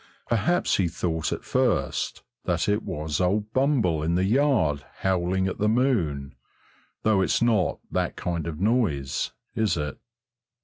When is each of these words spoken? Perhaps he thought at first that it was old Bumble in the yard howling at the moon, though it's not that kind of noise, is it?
Perhaps 0.27 0.77
he 0.77 0.87
thought 0.87 1.31
at 1.31 1.43
first 1.43 2.23
that 2.45 2.67
it 2.67 2.81
was 2.81 3.21
old 3.21 3.53
Bumble 3.53 4.01
in 4.01 4.15
the 4.15 4.23
yard 4.25 4.83
howling 5.01 5.45
at 5.47 5.59
the 5.59 5.69
moon, 5.69 6.33
though 7.03 7.21
it's 7.21 7.39
not 7.39 7.77
that 7.91 8.15
kind 8.15 8.47
of 8.47 8.59
noise, 8.59 9.31
is 9.53 9.77
it? 9.77 9.99